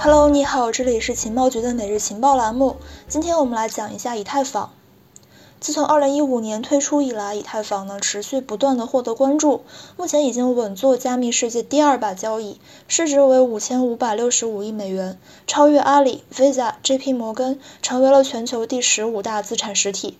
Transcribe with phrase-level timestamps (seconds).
[0.00, 2.76] Hello，你好，这里是情报局的每日情报栏目。
[3.08, 4.70] 今天我们来讲一下以太坊。
[5.58, 9.64] 自从2015年推出以来，以太坊呢持续不断的获得关注，
[9.96, 20.16] 目前已经稳坐加密世界第二把交椅，市值为5565亿美元，超越阿里、Visa、JP 摩根，成为了全球第十五大资产实体。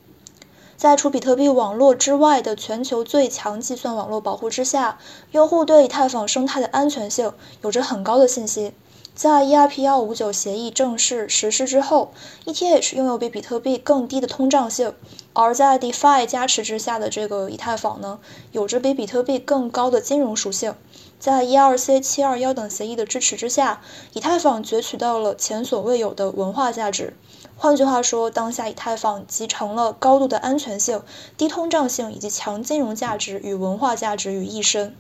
[0.77, 4.99] 在除比特币网络之外的全球最强计算网络保护之下，
[5.31, 7.33] 用户对以太坊生态的安全性
[7.63, 8.73] 有着很高的信心。
[9.19, 12.13] 在 ERP-259 协议正式实施之后
[12.47, 14.95] ，ETH 拥有比比特币更低的通胀性，
[15.33, 18.21] 而在 DeFi 加持之下的这个以太坊呢，
[18.53, 20.73] 有着比比特币更高的金融属性。
[21.19, 23.83] 在 ERC-721 等协议的支持之下，
[24.13, 27.15] 以太坊攫取到了前所未有的文化价值。
[27.57, 31.03] 换句话说，当下以太坊集成了高度的安全性、
[31.37, 34.95] 低通胀性以及强金融价值与文化价值于一身。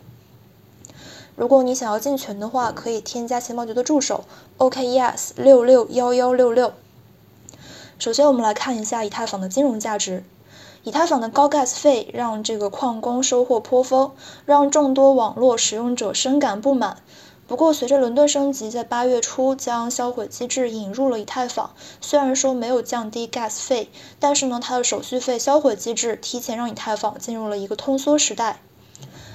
[1.39, 4.25] 如果你想要进群的话，可以添加钱包局的助手
[4.59, 6.73] OKES 六六幺幺六六。
[7.97, 10.25] 首先，我们来看一下以太坊的金融价值。
[10.83, 14.11] 以太坊的高 gas 费让这个矿工收获颇丰，
[14.47, 16.97] 让众多网络使用者深感不满。
[17.47, 21.71] 不过，随着伦敦升级在八月初将销毁机制引入了以太坊，
[22.01, 28.61] 虽然说没有降低 gas 费，但是呢，它的手续费销毁机制提前让以太坊进入了一个通缩时代。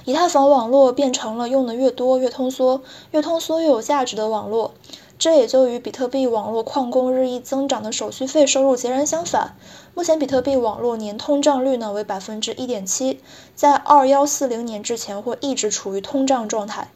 [0.04, 4.72] 以太坊网络变成了用的越多越通缩、越通缩越有价值的网络，
[5.18, 9.56] 这也就与比特币网络矿工日益增长的手续费收入截然相反。
[9.94, 13.20] 目前比特币网络年通胀率呢为百分之一点七，
[13.54, 16.90] 在二幺四零年之前会一直处于通胀状态。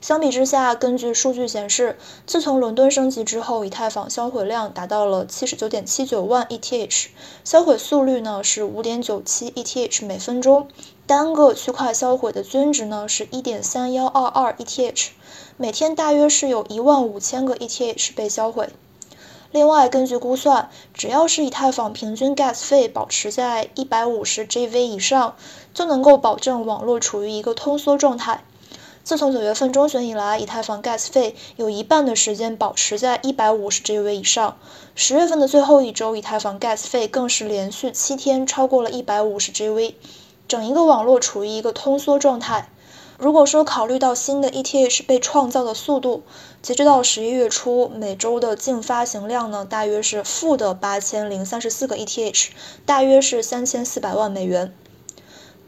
[0.00, 7.06] 相比之下，根据数据显示，自从伦敦升级之后，以太坊销毁量达到了七十九点七九万 ETH，
[7.44, 10.66] 销毁速率呢是五点九七 ETH 每分钟，
[11.12, 15.08] 单个区块销毁的均值呢是一点三幺二二 ETH，
[15.58, 18.70] 每天大约是有一万五千个 ETH 被销毁。
[19.50, 25.36] 另外，根据估算，只要是以太坊平均 gas 费保持在一百五十 GV 以上，
[25.74, 28.42] 就能够保证网络处于一个通缩状态。
[29.04, 34.56] 自从九月份中旬以来，以太坊 gas 费有一半的时间保持在一百五十 GV 以上。
[34.94, 39.92] 十月份的最后一周，以太坊 gas 费更是连续七天超过了一百五十 GV
[40.52, 42.68] 整一个网络处于一个通缩状态。
[43.16, 46.24] 如果说考虑到新的 ETH 被创造的速度，
[46.60, 52.48] 截止到十一月初，每周的净发行量呢，大约是负的八千零三十四个 ETH，
[52.84, 54.74] 大约是三千四百万美元。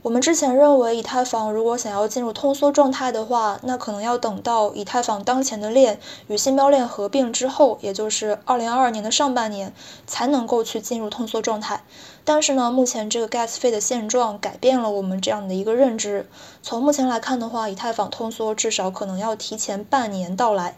[0.05, 9.73] 我们之前认为，以太坊如果想要进入通缩状态的话，那可能要等到以太坊当前的链与新标链合并之后，也就是二零二二年的上半年，
[10.07, 11.83] 才能够去进入通缩状态。
[12.23, 16.29] 但是呢，目前这个 gas 费的现状改变了我们这样的一个认知。
[16.63, 20.77] 从目前来看的话，以太坊通缩至少可能要提前半年到来。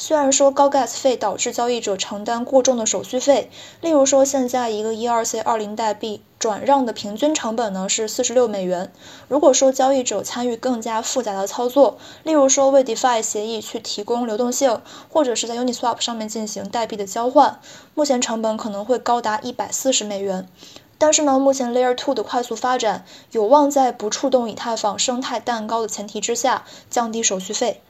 [0.00, 3.50] 虽然说高 gas 费导致交易者承担过重的手续费，
[3.80, 8.92] 例如说现在一个 ERC 二零代币转让的平均成本呢是四十六美元。
[9.26, 17.60] 如果说交易者参与更加复杂的操作，例如说为 DeFi 协议去提供流动性，或者是在 Uniswap 上面进行代币的交换，
[17.94, 20.48] 目前成本可能会高达一百四十美元。
[20.96, 27.82] 但是呢，目前 Layer to 的快速发展有望在不触动以太坊生态蛋糕的前提之下降低手续费。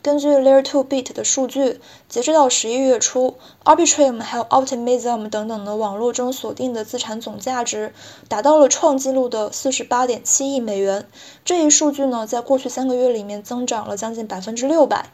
[0.00, 7.92] 根据 Layer 2 Bit 的数据，截止到十一月初，Arbitrum 还有 Optimism 等等的网络中锁定的资产总价值
[8.28, 11.08] 达到了创纪录的四十八点七亿美元。
[11.44, 15.10] 这一数据呢，在过去三个月里面增长了将近百分之六百。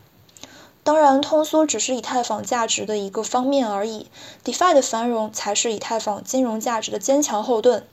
[0.82, 4.08] 当然，通缩只是以太坊价值的一个方面而已
[4.44, 7.86] ，DeFi 的繁荣才是以太坊金融价值的坚强后盾。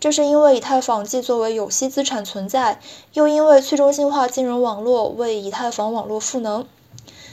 [0.00, 2.80] 这是因为以太坊既作为有息资产存在，
[3.14, 6.66] 又因为去中心化金融网络为以太坊网络赋能。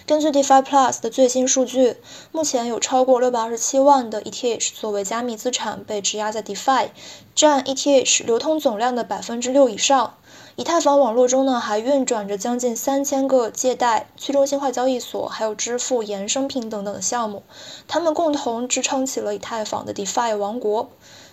[0.07, 1.97] 根据 DeFi Plus 的最新数据，
[2.31, 6.89] 目前有超过六百二十七万的 ETH 作为加密资产被质押在 DeFi，
[7.33, 10.15] 占 ETH 流通总量的百分之六以上。
[10.55, 17.43] 以太坊网络中呢，还运转着将近三千个借贷、去中心化交易所，还有支付衍生品等等的项目，
[17.87, 20.89] 它们共同支撑起了以太坊的 DeFi 王国。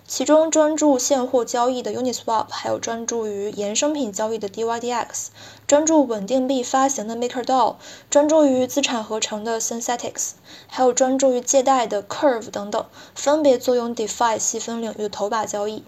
[0.07, 5.29] 其中专注现货交易的 Uniswap，还有专注于衍生品交易的 DYDX，
[5.67, 7.77] 专注稳定币发行的 MakerDAO，
[8.11, 10.33] 专注于资产合成的 Synthetics，
[10.67, 12.85] 还有专注于借贷的 Curve 等等，
[13.15, 15.83] 分别坐拥 DeFi 细分领域的头把交易。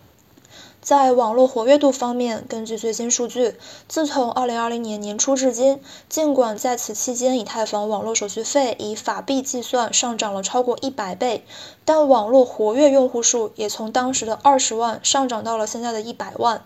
[0.81, 3.55] 在网络活跃度方面，根据最新数据，
[3.89, 5.81] 自从2020年年初至今，
[6.11, 11.47] 尽管在此期间以太坊网络手续费以法币计算上涨了超过一百倍，
[11.87, 16.63] 但网络活跃用户数也从当时的二十万上涨到了现在的一百万。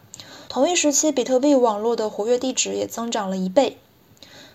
[0.48, 3.78] 同一时期，比特币网络的活跃地址也增长了一倍。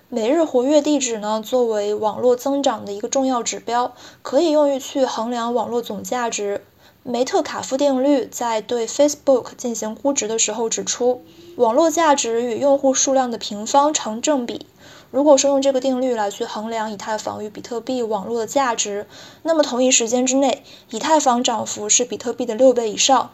[0.10, 6.64] 每日活跃地址呢，作为网络增长的一个重要指标，可以用于去衡量网络总价值。
[7.06, 11.22] 梅特卡夫定律在对 Facebook 进行估值的时候指出，
[11.58, 14.66] 网络价值与用户数量的平方成正比。
[15.12, 19.06] 如果说用这个定律来去衡量以太坊与比特币网络的价值，
[19.42, 23.32] 那么同一时间之内，以太坊涨幅是比特币的六倍以上。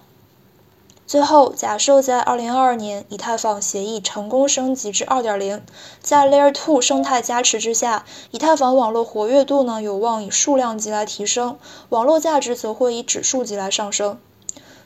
[1.10, 5.62] 最后，假设在2022年，以太坊协议成功升级至2.0，
[6.04, 11.58] 在 Layer 2生态加持之下，以太坊网络活跃度呢有望以数量级来提升，
[11.90, 14.20] 网络价值则会以指数级来上升。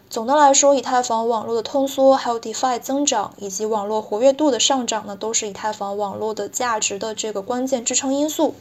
[0.09, 8.55] 总的来说，以太坊网络的通缩，还有 DeFi 增长以及网络活跃度的上涨呢，都是以太坊网络的价值的这个关键支撑因素。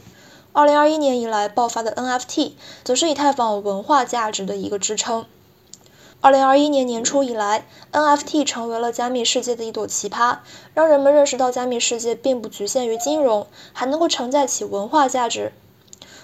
[0.51, 2.51] 2021年以来爆发的 NFT，
[2.83, 5.25] 则是以太坊文化价值的一个支撑。
[6.23, 10.37] 二零二一年年初以来，NFT 成为了加密世界的一朵奇葩，
[10.73, 15.51] 让人们认识到加密世界并不局限于金融，还能够承载起文化价值。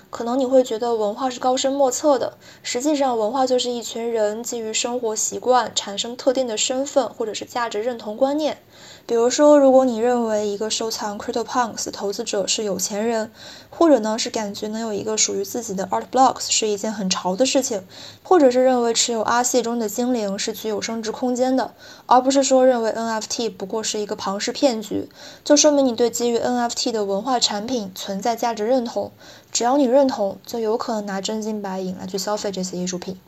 [0.10, 8.58] 可能你会觉得文化是高深莫测的，实际上文化就是一群人基于生活习惯产生特定的身份或者是价值认同观念。
[9.06, 13.32] 比如说，如果你认为一个收藏 CryptoPunks 投资者是有钱人，
[13.70, 17.84] 或者呢是感觉能有一个属于自己的 Art Blocks 是一件很潮的事情，
[18.24, 21.74] 或者是认为持有阿谢中的精灵是具有升值空间的，
[22.06, 25.10] 而不是说认为 NFT 不过是一个庞氏骗局，
[25.44, 29.12] 就说明你对基于 NFT 的文化产品存在价值认同。
[29.60, 33.20] 只要你认同，就有可能拿真金白银来去消费这些艺术品。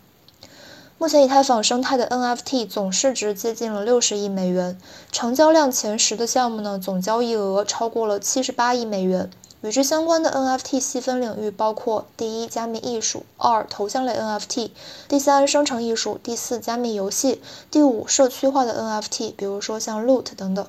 [0.97, 4.79] 目前以太坊生态的 NFT 总市值接近了六十亿美元，
[5.11, 9.29] 成交量前十的项目呢，总交易额超过了七十八亿美元。
[9.59, 14.69] 与之相关的 NFT 细分领域包括：第一，加密艺术；二，头像类 NFT；
[15.09, 20.65] 第三，生成艺术；第四，加密游戏；第五，社区化的 NFT，比如说像 Loot 等等。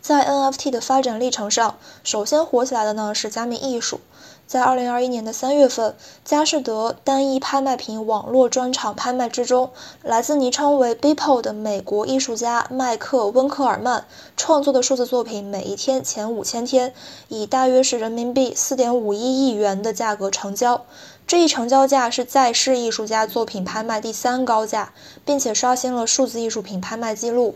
[0.00, 4.00] 在 NFT 的发展历程上，首先火起来的呢是加密艺术。
[4.46, 5.94] 在二零二一年的三月份，
[6.24, 9.70] 佳士得单一拍卖品网络专场拍卖之中，
[10.02, 14.06] 来自昵称为 Beeple 的美国艺术家麦克温克尔曼
[14.36, 16.92] 创作的数字作品，每一天前五千天，
[17.28, 20.84] 以大约是人民币四点五一亿元的价格成交。
[21.28, 24.92] 这一成交价是在世艺术家作品拍卖第三高价，
[25.24, 27.54] 并且刷新了数字艺术品拍卖记录。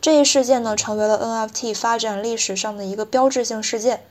[0.00, 4.02] 这一事件呢，成为了 NFT 发展历史上的一个标志性事件。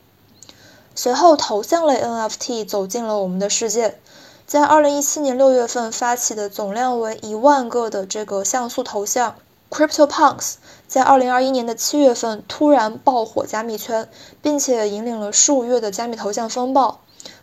[0.94, 3.97] 随后，头像类 NFT 走进了我们的世界。
[4.45, 9.36] 在2017年6月份发起的总量为一万个的这个像素头像
[9.71, 10.56] CryptoPunks，
[10.88, 14.09] 在2021年的7月份突然爆火加密圈，
[14.41, 17.00] 并且引领了数月的加密头像风暴。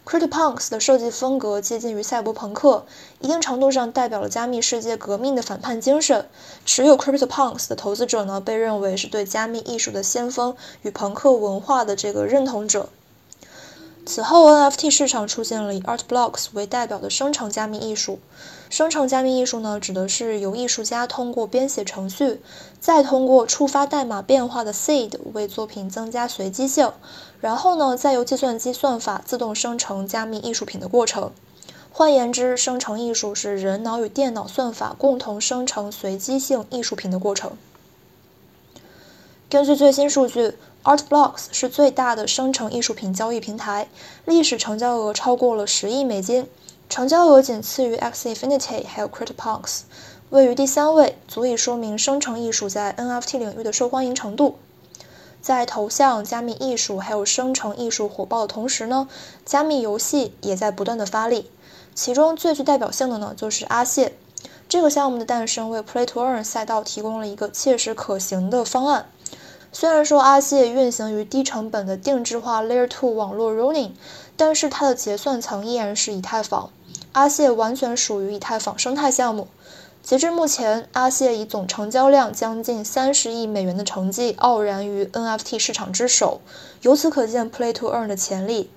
[0.07, 2.87] CryptoPunks 的设计风格接近于赛博朋克，
[3.19, 6.29] 一定程度上代表了加密世界革命的反叛精神。
[6.65, 12.89] 持有 CryptoPunks 的投资者呢，被认为是对加密艺术的先锋与朋克文化的这个认同者。
[14.07, 18.21] 此后，NFT 市场出现了以 Art Blocks 为代表的生成加密艺术。
[18.71, 22.41] 生成加密艺术呢，指的是由艺术家通过编写程序，
[22.79, 26.93] 再通过触发代码变化的 seed 为作品增加随机性，
[27.41, 31.33] 然后呢，再由计算机算法自动生成加密艺术品的过程。
[31.91, 37.59] 换言之，生成艺术是人脑与电脑算法共同生成随机性艺术品的过程。
[39.57, 40.53] 根据最新数据。
[40.85, 43.89] Art Blocks 是最大的生成艺术品交易平台，
[44.27, 46.47] 历史成交额超过了十亿美金，
[46.91, 49.81] 成交额仅次于 X Infinity 还有 CryptoPunks，
[50.29, 54.59] 位于第三位，足以说明生成艺术在 NFT 领域的受欢迎程度。
[55.41, 59.09] 在头像、加密艺术还有生成艺术火爆的同时呢，
[59.47, 61.51] 加密游戏也在不断的发力，
[61.95, 64.13] 其中最具代表性的呢就是阿谢。
[64.69, 69.07] 这个项目的诞生为 Play to Earn 赛道提供了一个切实可行的方案。
[69.79, 73.91] 虽然说阿谢运行于低成本的定制化 Layer 2网络 Running，
[74.35, 76.71] 但是它的结算层依然是以太坊。
[77.13, 79.49] 阿谢完全属于以太坊生态项目。
[80.03, 86.41] 截至目前，阿谢以总成交量将近三十亿美元的成绩傲然于 NFT 市场之首。
[86.81, 88.71] 由此可见，Play to Earn 的潜力。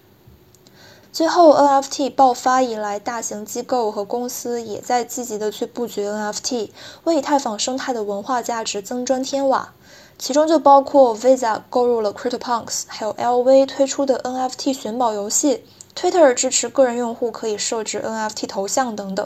[1.14, 6.72] 最后，NFT 爆发以来，大型机构和公司也在积极的去布局 NFT，
[7.06, 9.74] 为以太坊生态的文化价值增砖添瓦。
[10.20, 15.64] 其中就包括 Visa 购入了 CryptoPunks，还有 LV 推出的 NFT 寻宝游戏
[15.96, 19.26] ，Twitter 支持个人用户可以设置 NFT 头像等等。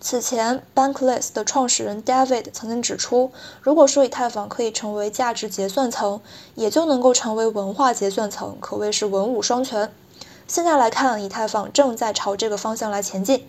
[0.00, 6.20] 此前，Bankless 的创始人 David 曾经指出，如果说以太坊可以成为价值结算层，
[6.54, 9.92] 也就能够成为文化结算层，可谓是文武双全。
[10.46, 13.44] 现在来看，以太坊正在朝这个方向来前进。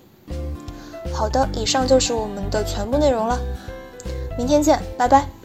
[1.14, 3.38] 好的，以上就是我们的全部内容了，
[4.36, 5.39] 明天见，拜拜。